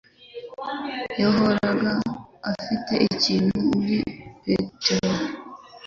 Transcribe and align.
Yahoraga 1.21 1.91
afite 2.51 2.93
ikintu 3.07 3.53
kuri 3.71 3.97
Petero 4.43 5.13